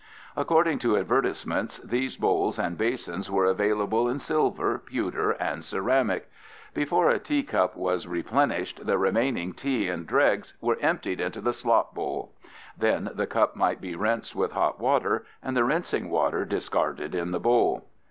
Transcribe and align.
According 0.35 0.79
to 0.79 0.97
advertisements 0.97 1.77
these 1.83 2.17
bowls 2.17 2.57
and 2.57 2.75
basins 2.75 3.29
were 3.29 3.45
available 3.45 4.09
in 4.09 4.17
silver, 4.17 4.79
pewter, 4.79 5.29
and 5.33 5.63
ceramic. 5.63 6.27
Before 6.73 7.11
a 7.11 7.19
teacup 7.19 7.75
was 7.75 8.07
replenished, 8.07 8.87
the 8.87 8.97
remaining 8.97 9.53
tea 9.53 9.87
and 9.89 10.07
dregs 10.07 10.55
were 10.59 10.79
emptied 10.81 11.21
into 11.21 11.39
the 11.39 11.53
slop 11.53 11.93
bowl. 11.93 12.31
Then 12.75 13.11
the 13.13 13.27
cup 13.27 13.55
might 13.55 13.79
be 13.79 13.95
rinsed 13.95 14.35
with 14.35 14.53
hot 14.53 14.79
water 14.79 15.23
and 15.43 15.55
the 15.55 15.63
rinsing 15.63 16.09
water 16.09 16.45
discarded 16.45 17.13
in 17.13 17.29
the 17.29 17.39
bowl. 17.39 17.85